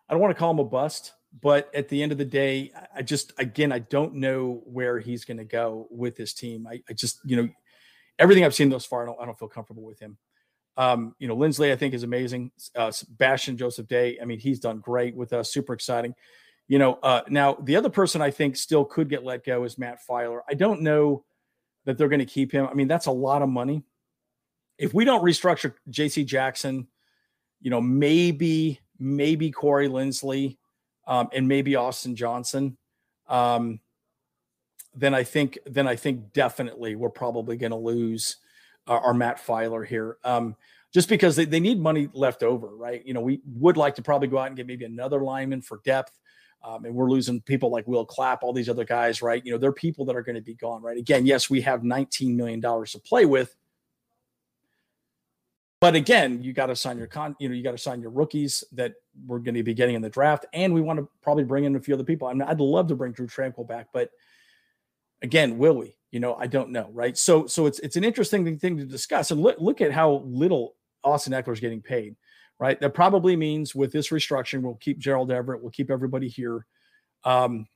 I 0.09 0.13
don't 0.13 0.21
want 0.21 0.35
to 0.35 0.39
call 0.39 0.51
him 0.51 0.59
a 0.59 0.65
bust, 0.65 1.13
but 1.41 1.73
at 1.75 1.89
the 1.89 2.01
end 2.01 2.11
of 2.11 2.17
the 2.17 2.25
day, 2.25 2.71
I 2.95 3.01
just 3.01 3.33
again 3.37 3.71
I 3.71 3.79
don't 3.79 4.15
know 4.15 4.61
where 4.65 4.99
he's 4.99 5.25
going 5.25 5.37
to 5.37 5.45
go 5.45 5.87
with 5.89 6.15
this 6.15 6.33
team. 6.33 6.67
I, 6.67 6.81
I, 6.89 6.93
just 6.93 7.19
you 7.25 7.37
know 7.37 7.49
everything 8.19 8.43
I've 8.43 8.55
seen 8.55 8.69
thus 8.69 8.85
far, 8.85 9.03
I 9.03 9.05
don't 9.05 9.21
I 9.21 9.25
don't 9.25 9.37
feel 9.37 9.47
comfortable 9.47 9.83
with 9.83 9.99
him. 9.99 10.17
Um, 10.75 11.15
you 11.17 11.27
know, 11.27 11.35
Linsley 11.35 11.71
I 11.71 11.75
think 11.75 11.93
is 11.93 12.03
amazing. 12.03 12.51
Uh, 12.75 12.91
Sebastian 12.91 13.57
Joseph 13.57 13.87
Day, 13.87 14.17
I 14.21 14.25
mean, 14.25 14.39
he's 14.39 14.59
done 14.59 14.79
great 14.79 15.15
with 15.15 15.33
us. 15.33 15.51
Super 15.51 15.73
exciting. 15.73 16.13
You 16.67 16.79
know, 16.79 16.99
uh, 17.01 17.21
now 17.29 17.53
the 17.61 17.75
other 17.75 17.89
person 17.89 18.21
I 18.21 18.31
think 18.31 18.57
still 18.57 18.83
could 18.83 19.09
get 19.09 19.23
let 19.23 19.45
go 19.45 19.63
is 19.63 19.77
Matt 19.77 19.99
Feiler. 20.07 20.41
I 20.49 20.53
don't 20.53 20.81
know 20.81 21.23
that 21.85 21.97
they're 21.97 22.09
going 22.09 22.19
to 22.19 22.25
keep 22.25 22.51
him. 22.51 22.67
I 22.69 22.73
mean, 22.73 22.89
that's 22.89 23.05
a 23.05 23.11
lot 23.11 23.41
of 23.41 23.49
money. 23.49 23.83
If 24.77 24.93
we 24.93 25.05
don't 25.05 25.23
restructure 25.23 25.73
J.C. 25.89 26.25
Jackson, 26.25 26.87
you 27.61 27.71
know, 27.71 27.81
maybe 27.81 28.79
maybe 28.99 29.51
Corey 29.51 29.87
Linsley, 29.87 30.57
um, 31.07 31.29
and 31.33 31.47
maybe 31.47 31.75
Austin 31.75 32.15
Johnson, 32.15 32.77
um, 33.27 33.79
then 34.93 35.13
I 35.13 35.23
think 35.23 35.57
then 35.65 35.87
I 35.87 35.95
think 35.95 36.33
definitely 36.33 36.95
we're 36.95 37.09
probably 37.09 37.55
going 37.55 37.71
to 37.71 37.77
lose 37.77 38.37
our, 38.87 38.99
our, 38.99 39.13
Matt 39.13 39.37
Feiler 39.37 39.85
here. 39.85 40.17
Um, 40.23 40.55
just 40.93 41.09
because 41.09 41.35
they, 41.35 41.45
they 41.45 41.59
need 41.59 41.79
money 41.79 42.09
left 42.13 42.43
over, 42.43 42.75
right? 42.75 43.05
You 43.05 43.13
know, 43.13 43.21
we 43.21 43.41
would 43.45 43.77
like 43.77 43.95
to 43.95 44.01
probably 44.01 44.27
go 44.27 44.37
out 44.37 44.47
and 44.47 44.55
get 44.55 44.67
maybe 44.67 44.85
another 44.85 45.21
lineman 45.21 45.61
for 45.61 45.81
depth. 45.83 46.17
Um, 46.63 46.85
and 46.85 46.93
we're 46.93 47.09
losing 47.09 47.39
people 47.41 47.69
like 47.69 47.87
Will 47.87 48.05
Clapp, 48.05 48.43
all 48.43 48.51
these 48.51 48.67
other 48.67 48.83
guys, 48.83 49.21
right? 49.21 49.45
You 49.45 49.51
know, 49.53 49.57
they're 49.57 49.71
people 49.71 50.05
that 50.05 50.15
are 50.15 50.23
going 50.23 50.35
to 50.35 50.41
be 50.41 50.55
gone, 50.55 50.81
right? 50.81 50.97
Again, 50.97 51.25
yes, 51.25 51.49
we 51.49 51.61
have 51.61 51.81
$19 51.81 52.35
million 52.35 52.61
to 52.61 52.99
play 53.05 53.25
with, 53.25 53.55
but 55.79 55.95
again, 55.95 56.41
you 56.41 56.53
got 56.53 56.67
to 56.67 56.75
sign 56.75 56.97
your 56.97 57.07
con, 57.07 57.35
you 57.39 57.47
know, 57.47 57.55
you 57.55 57.63
got 57.63 57.71
to 57.71 57.77
sign 57.77 58.01
your 58.01 58.09
rookies 58.09 58.63
that 58.71 58.93
we're 59.27 59.39
going 59.39 59.55
to 59.55 59.63
be 59.63 59.75
getting 59.75 59.95
in 59.95 60.01
the 60.01 60.09
draft, 60.09 60.45
and 60.53 60.73
we 60.73 60.81
want 60.81 60.97
to 60.97 61.07
probably 61.21 61.43
bring 61.43 61.65
in 61.65 61.75
a 61.75 61.79
few 61.79 61.93
other 61.93 62.03
people. 62.03 62.27
I 62.27 62.33
mean, 62.33 62.47
I'd 62.47 62.59
love 62.59 62.87
to 62.87 62.95
bring 62.95 63.11
Drue 63.11 63.27
Tranquill 63.27 63.67
back, 63.67 63.87
but 63.93 64.09
again, 65.21 65.57
will 65.57 65.75
we? 65.75 65.95
You 66.09 66.19
know, 66.19 66.35
I 66.35 66.47
don't 66.47 66.71
know, 66.71 66.89
right? 66.93 67.15
So, 67.17 67.45
so 67.45 67.67
it's 67.67 67.79
it's 67.79 67.95
an 67.95 68.03
interesting 68.03 68.57
thing 68.57 68.77
to 68.77 68.85
discuss, 68.85 69.29
and 69.29 69.41
look 69.41 69.57
look 69.59 69.81
at 69.81 69.91
how 69.91 70.23
little 70.25 70.75
Austin 71.03 71.33
Ekeler 71.33 71.53
is 71.53 71.59
getting 71.59 71.81
paid, 71.81 72.15
right? 72.59 72.79
That 72.79 72.93
probably 72.93 73.35
means 73.35 73.75
with 73.75 73.91
this 73.91 74.09
restructuring, 74.09 74.61
we'll 74.61 74.75
keep 74.75 74.99
Gerald 74.99 75.31
Everett, 75.31 75.61
we'll 75.61 75.71
keep 75.71 75.91
everybody 75.91 76.27
here. 76.27 76.65
Um, 77.23 77.67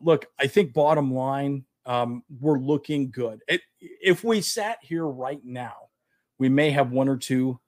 look, 0.00 0.26
I 0.38 0.46
think 0.46 0.72
bottom 0.72 1.12
line, 1.12 1.64
um, 1.86 2.22
we're 2.40 2.58
looking 2.58 3.10
good. 3.10 3.40
It, 3.48 3.62
if 3.80 4.24
we 4.24 4.40
sat 4.40 4.78
here 4.82 5.06
right 5.06 5.40
now 5.44 5.88
we 6.38 6.48
may 6.48 6.70
have 6.70 6.92
one 6.92 7.08
or 7.08 7.16
two 7.16 7.58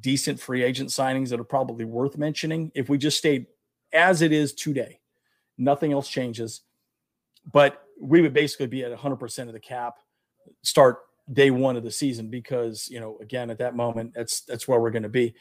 decent 0.00 0.40
free 0.40 0.62
agent 0.62 0.88
signings 0.88 1.28
that 1.28 1.38
are 1.38 1.44
probably 1.44 1.84
worth 1.84 2.18
mentioning 2.18 2.72
if 2.74 2.88
we 2.88 2.98
just 2.98 3.18
stayed 3.18 3.46
as 3.92 4.22
it 4.22 4.32
is 4.32 4.52
today. 4.52 5.00
Nothing 5.56 5.92
else 5.92 6.08
changes. 6.08 6.62
But 7.52 7.82
we 8.00 8.22
would 8.22 8.32
basically 8.32 8.66
be 8.66 8.82
at 8.82 8.98
100% 8.98 9.38
of 9.46 9.52
the 9.52 9.60
cap 9.60 9.98
start 10.62 10.98
day 11.32 11.50
one 11.50 11.76
of 11.76 11.84
the 11.84 11.90
season 11.90 12.28
because, 12.28 12.88
you 12.90 12.98
know, 12.98 13.18
again, 13.20 13.50
at 13.50 13.58
that 13.58 13.76
moment, 13.76 14.12
that's 14.14 14.40
that's 14.40 14.66
where 14.66 14.80
we're 14.80 14.90
going 14.90 15.04
to 15.04 15.08
be. 15.08 15.34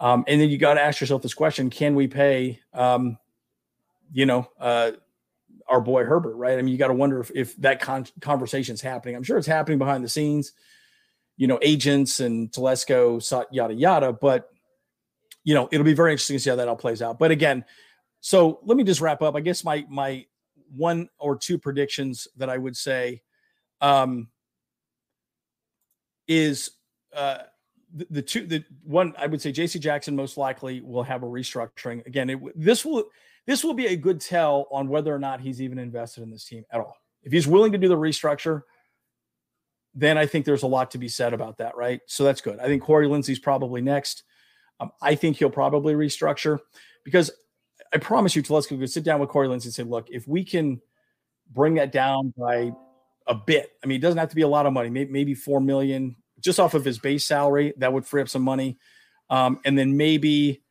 Um, 0.00 0.24
and 0.26 0.40
then 0.40 0.48
you 0.48 0.58
got 0.58 0.74
to 0.74 0.82
ask 0.82 1.00
yourself 1.00 1.22
this 1.22 1.34
question: 1.34 1.70
Can 1.70 1.94
we 1.94 2.06
pay, 2.06 2.60
um, 2.72 3.18
you 4.12 4.26
know, 4.26 4.48
uh, 4.58 4.92
our 5.68 5.80
boy 5.80 6.04
Herbert? 6.04 6.36
Right? 6.36 6.58
I 6.58 6.62
mean, 6.62 6.72
you 6.72 6.78
got 6.78 6.88
to 6.88 6.94
wonder 6.94 7.20
if, 7.20 7.30
if 7.34 7.56
that 7.56 7.80
con- 7.80 8.06
conversation 8.20 8.74
is 8.74 8.80
happening. 8.80 9.16
I'm 9.16 9.22
sure 9.22 9.38
it's 9.38 9.46
happening 9.46 9.78
behind 9.78 10.04
the 10.04 10.08
scenes 10.08 10.52
you 11.36 11.46
know, 11.46 11.58
agents 11.62 12.20
and 12.20 12.50
Telesco, 12.50 13.46
yada, 13.50 13.74
yada. 13.74 14.12
But, 14.12 14.50
you 15.42 15.54
know, 15.54 15.68
it'll 15.72 15.84
be 15.84 15.94
very 15.94 16.12
interesting 16.12 16.36
to 16.36 16.40
see 16.40 16.50
how 16.50 16.56
that 16.56 16.68
all 16.68 16.76
plays 16.76 17.02
out. 17.02 17.18
But 17.18 17.30
again, 17.30 17.64
so 18.20 18.60
let 18.64 18.76
me 18.76 18.84
just 18.84 19.00
wrap 19.00 19.22
up. 19.22 19.34
I 19.34 19.40
guess 19.40 19.64
my, 19.64 19.84
my 19.88 20.26
one 20.74 21.08
or 21.18 21.36
two 21.36 21.58
predictions 21.58 22.28
that 22.36 22.48
I 22.48 22.56
would 22.56 22.76
say 22.76 23.22
um, 23.80 24.28
is 26.28 26.70
uh, 27.14 27.38
the, 27.94 28.22
two, 28.22 28.46
the 28.46 28.64
one, 28.82 29.14
I 29.18 29.26
would 29.26 29.40
say 29.40 29.52
JC 29.52 29.80
Jackson 29.80 30.16
most 30.16 30.36
likely 30.36 30.80
will 30.80 31.04
have 31.04 31.22
a 31.22 31.26
restructuring. 31.26 32.04
Again, 32.06 32.30
it, 32.30 32.40
this 32.54 32.84
will, 32.84 33.04
this 33.46 33.62
will 33.62 33.74
be 33.74 33.86
a 33.86 33.96
good 33.96 34.20
tell 34.20 34.66
on 34.70 34.88
whether 34.88 35.14
or 35.14 35.18
not 35.18 35.40
he's 35.40 35.62
even 35.62 35.78
invested 35.78 36.22
in 36.22 36.30
this 36.30 36.44
team 36.44 36.64
at 36.70 36.80
all. 36.80 36.96
If 37.22 37.32
he's 37.32 37.46
willing 37.46 37.72
to 37.72 37.78
do 37.78 37.88
the 37.88 37.96
restructure, 37.96 38.62
then 39.94 40.18
I 40.18 40.26
think 40.26 40.44
there's 40.44 40.64
a 40.64 40.68
lot 40.68 40.90
to 40.90 40.98
be 40.98 41.08
said 41.08 41.32
about 41.32 41.58
that, 41.58 41.76
right? 41.76 42.00
So 42.06 42.24
that's 42.24 42.40
good. 42.40 42.58
I 42.58 42.66
think 42.66 42.82
Corey 42.82 43.06
Linsley's 43.06 43.38
probably 43.38 43.80
next. 43.80 44.24
Um, 44.80 44.90
I 45.00 45.14
think 45.14 45.36
he'll 45.36 45.50
probably 45.50 45.94
restructure 45.94 46.58
because 47.04 47.30
I 47.92 47.98
promise 47.98 48.34
you, 48.34 48.42
Telesco 48.42 48.78
could 48.78 48.90
sit 48.90 49.04
down 49.04 49.20
with 49.20 49.28
Corey 49.28 49.46
Linsley 49.46 49.66
and 49.66 49.74
say, 49.74 49.84
look, 49.84 50.08
if 50.10 50.26
we 50.26 50.44
can 50.44 50.80
bring 51.52 51.74
that 51.74 51.92
down 51.92 52.34
by 52.36 52.72
a 53.28 53.34
bit, 53.34 53.70
I 53.82 53.86
mean, 53.86 53.98
it 53.98 54.02
doesn't 54.02 54.18
have 54.18 54.30
to 54.30 54.36
be 54.36 54.42
a 54.42 54.48
lot 54.48 54.66
of 54.66 54.72
money, 54.72 54.90
maybe, 54.90 55.12
maybe 55.12 55.34
four 55.34 55.60
million 55.60 56.16
just 56.44 56.60
off 56.60 56.74
of 56.74 56.84
his 56.84 56.98
base 56.98 57.24
salary, 57.24 57.72
that 57.78 57.92
would 57.92 58.06
free 58.06 58.22
up 58.22 58.28
some 58.28 58.42
money. 58.42 58.78
Um, 59.30 59.60
and 59.64 59.76
then 59.76 59.96
maybe 59.96 60.62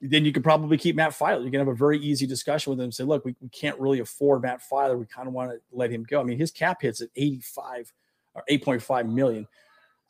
then 0.00 0.24
you 0.24 0.32
could 0.32 0.44
probably 0.44 0.76
keep 0.76 0.96
Matt 0.96 1.12
Feiler. 1.12 1.42
You 1.42 1.50
can 1.50 1.60
have 1.60 1.68
a 1.68 1.74
very 1.74 1.98
easy 1.98 2.26
discussion 2.26 2.70
with 2.70 2.80
him 2.80 2.92
say, 2.92 3.04
look, 3.04 3.24
we, 3.24 3.34
we 3.40 3.48
can't 3.48 3.80
really 3.80 4.00
afford 4.00 4.42
Matt 4.42 4.60
Feiler. 4.70 4.98
We 4.98 5.06
kind 5.06 5.26
of 5.26 5.32
want 5.32 5.52
to 5.52 5.58
let 5.72 5.90
him 5.90 6.02
go. 6.02 6.20
I 6.20 6.24
mean, 6.24 6.36
his 6.36 6.50
cap 6.50 6.82
hits 6.82 7.00
at 7.00 7.08
85 7.16 7.92
or 8.34 8.44
8.5 8.50 9.08
million. 9.10 9.46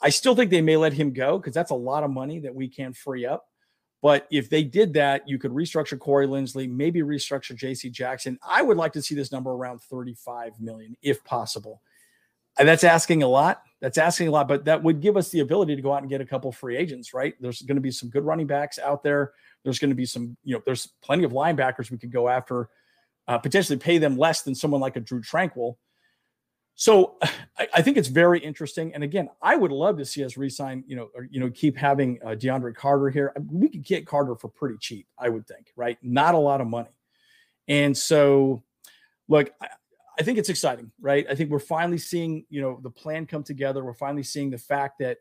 I 0.00 0.08
still 0.08 0.34
think 0.34 0.50
they 0.50 0.62
may 0.62 0.76
let 0.76 0.94
him 0.94 1.12
go 1.12 1.38
because 1.38 1.54
that's 1.54 1.70
a 1.70 1.76
lot 1.76 2.02
of 2.02 2.10
money 2.10 2.40
that 2.40 2.54
we 2.54 2.66
can 2.66 2.92
free 2.92 3.24
up. 3.24 3.46
But 4.02 4.26
if 4.30 4.50
they 4.50 4.64
did 4.64 4.94
that, 4.94 5.28
you 5.28 5.38
could 5.38 5.52
restructure 5.52 5.98
Corey 5.98 6.26
Linsley, 6.26 6.68
maybe 6.68 7.00
restructure 7.00 7.56
JC 7.56 7.90
Jackson. 7.90 8.38
I 8.46 8.62
would 8.62 8.76
like 8.76 8.92
to 8.94 9.02
see 9.02 9.14
this 9.14 9.32
number 9.32 9.50
around 9.52 9.80
35 9.80 10.60
million 10.60 10.96
if 11.02 11.22
possible. 11.24 11.80
And 12.58 12.68
that's 12.68 12.84
asking 12.84 13.22
a 13.22 13.28
lot. 13.28 13.62
That's 13.84 13.98
asking 13.98 14.28
a 14.28 14.30
lot, 14.30 14.48
but 14.48 14.64
that 14.64 14.82
would 14.82 15.02
give 15.02 15.14
us 15.14 15.28
the 15.28 15.40
ability 15.40 15.76
to 15.76 15.82
go 15.82 15.92
out 15.92 16.00
and 16.00 16.08
get 16.08 16.22
a 16.22 16.24
couple 16.24 16.50
free 16.50 16.74
agents, 16.74 17.12
right? 17.12 17.34
There's 17.38 17.60
going 17.60 17.74
to 17.76 17.82
be 17.82 17.90
some 17.90 18.08
good 18.08 18.24
running 18.24 18.46
backs 18.46 18.78
out 18.78 19.02
there. 19.02 19.32
There's 19.62 19.78
going 19.78 19.90
to 19.90 19.94
be 19.94 20.06
some, 20.06 20.38
you 20.42 20.54
know, 20.54 20.62
there's 20.64 20.88
plenty 21.02 21.24
of 21.24 21.32
linebackers 21.32 21.90
we 21.90 21.98
could 21.98 22.10
go 22.10 22.30
after, 22.30 22.70
uh, 23.28 23.36
potentially 23.36 23.78
pay 23.78 23.98
them 23.98 24.16
less 24.16 24.40
than 24.40 24.54
someone 24.54 24.80
like 24.80 24.96
a 24.96 25.00
Drue 25.00 25.20
Tranquill. 25.20 25.76
So 26.76 27.16
I, 27.58 27.68
I, 27.74 27.82
think 27.82 27.98
it's 27.98 28.08
very 28.08 28.40
interesting. 28.40 28.94
And 28.94 29.04
again, 29.04 29.28
I 29.42 29.54
would 29.54 29.70
love 29.70 29.98
to 29.98 30.06
see 30.06 30.24
us 30.24 30.38
resign, 30.38 30.82
you 30.86 30.96
know, 30.96 31.10
or, 31.14 31.28
you 31.30 31.38
know, 31.38 31.50
keep 31.50 31.76
having 31.76 32.18
uh, 32.24 32.28
DeAndre 32.28 32.74
Carter 32.74 33.10
here. 33.10 33.34
We 33.52 33.68
could 33.68 33.84
get 33.84 34.06
Carter 34.06 34.34
for 34.34 34.48
pretty 34.48 34.76
cheap, 34.80 35.06
I 35.18 35.28
would 35.28 35.46
think, 35.46 35.74
right? 35.76 35.98
Not 36.02 36.34
a 36.34 36.38
lot 36.38 36.62
of 36.62 36.68
money. 36.68 36.96
And 37.68 37.94
so, 37.94 38.62
look, 39.28 39.50
I, 39.60 39.68
I 40.18 40.22
think 40.22 40.38
it's 40.38 40.48
exciting, 40.48 40.92
right? 41.00 41.26
I 41.28 41.34
think 41.34 41.50
we're 41.50 41.58
finally 41.58 41.98
seeing, 41.98 42.44
you 42.48 42.60
know, 42.60 42.78
the 42.82 42.90
plan 42.90 43.26
come 43.26 43.42
together. 43.42 43.84
We're 43.84 43.94
finally 43.94 44.22
seeing 44.22 44.50
the 44.50 44.58
fact 44.58 44.98
that 45.00 45.18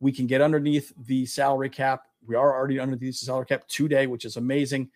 we 0.00 0.12
can 0.12 0.26
get 0.26 0.40
underneath 0.40 0.92
the 0.96 1.26
salary 1.26 1.68
cap. 1.68 2.04
We 2.26 2.36
are 2.36 2.54
already 2.54 2.80
underneath 2.80 3.20
the 3.20 3.26
salary 3.26 3.46
cap 3.46 3.66
today, 3.68 4.06
which 4.06 4.24
is 4.24 4.36
amazing 4.36 4.90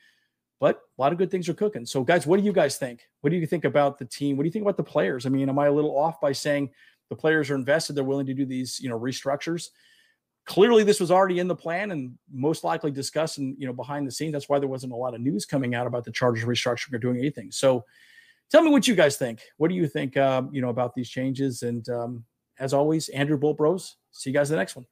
but 0.64 0.80
a 0.98 1.02
lot 1.02 1.12
of 1.12 1.18
good 1.18 1.30
things 1.30 1.46
are 1.48 1.54
cooking. 1.54 1.84
So, 1.84 2.02
guys, 2.02 2.26
what 2.26 2.38
do 2.38 2.42
you 2.42 2.52
guys 2.52 2.78
think? 2.78 3.02
What 3.20 3.28
do 3.28 3.36
you 3.36 3.46
think 3.46 3.66
about 3.66 3.98
the 3.98 4.06
team? 4.06 4.36
What 4.36 4.44
do 4.44 4.46
you 4.46 4.50
think 4.50 4.64
about 4.64 4.78
the 4.78 4.82
players? 4.82 5.26
I 5.26 5.28
mean, 5.28 5.48
am 5.48 5.58
I 5.58 5.66
a 5.66 5.72
little 5.72 5.94
off 5.96 6.20
by 6.22 6.32
saying 6.32 6.70
the 7.10 7.16
players 7.16 7.50
are 7.50 7.54
invested? 7.54 7.94
They're 7.94 8.02
willing 8.04 8.24
to 8.24 8.32
do 8.34 8.46
these, 8.46 8.80
you 8.80 8.88
know, 8.88 8.98
restructures. 8.98 9.68
Clearly, 10.46 10.82
this 10.82 11.00
was 11.00 11.10
already 11.10 11.38
in 11.38 11.48
the 11.48 11.54
plan 11.54 11.90
and 11.90 12.16
most 12.32 12.64
likely 12.64 12.90
discussed 12.90 13.38
and 13.38 13.54
you 13.58 13.66
know 13.66 13.72
behind 13.72 14.06
the 14.06 14.10
scenes. 14.10 14.32
That's 14.32 14.48
why 14.48 14.58
there 14.58 14.68
wasn't 14.68 14.94
a 14.94 14.96
lot 14.96 15.14
of 15.14 15.20
news 15.20 15.44
coming 15.44 15.74
out 15.74 15.86
about 15.86 16.04
the 16.04 16.12
Chargers 16.12 16.44
restructuring 16.44 16.94
or 16.94 16.98
doing 16.98 17.18
anything. 17.18 17.50
So, 17.50 17.84
tell 18.50 18.62
me 18.62 18.70
what 18.70 18.86
you 18.86 18.94
guys 18.94 19.16
think. 19.16 19.40
What 19.56 19.68
do 19.68 19.74
you 19.74 19.86
think, 19.88 20.16
um, 20.16 20.50
you 20.52 20.60
know, 20.60 20.70
about 20.70 20.94
these 20.94 21.08
changes? 21.08 21.62
And 21.62 21.88
um, 21.88 22.24
as 22.58 22.72
always, 22.72 23.08
Andrew 23.10 23.38
Bolt 23.38 23.56
Bros. 23.56 23.96
See 24.10 24.30
you 24.30 24.34
guys 24.34 24.50
in 24.50 24.54
the 24.54 24.60
next 24.60 24.76
one. 24.76 24.86